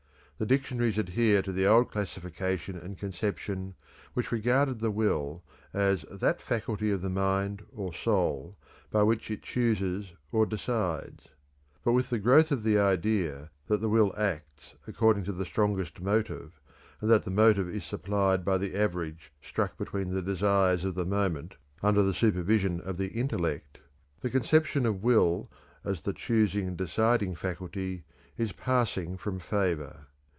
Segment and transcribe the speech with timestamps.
[0.39, 3.75] The dictionaries adhere to the old classification and conception
[4.15, 8.57] which regarded the will as "that faculty of the mind or soul
[8.89, 11.27] by which it chooses or decides."
[11.83, 16.01] But with the growth of the idea that the will acts according to the strongest
[16.01, 16.59] motive,
[17.01, 21.05] and that the motive is supplied by the average struck between the desires of the
[21.05, 23.77] moment, under the supervision of the intellect,
[24.21, 25.51] the conception of will
[25.83, 28.05] as the choosing and deciding faculty
[28.39, 30.07] is passing from favor.